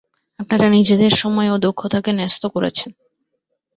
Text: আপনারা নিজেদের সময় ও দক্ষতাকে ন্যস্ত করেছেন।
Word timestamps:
আপনারা 0.39 0.67
নিজেদের 0.69 1.11
সময় 1.15 1.49
ও 1.51 1.65
দক্ষতাকে 1.65 2.11
ন্যস্ত 2.13 2.43
করেছেন। 2.47 2.91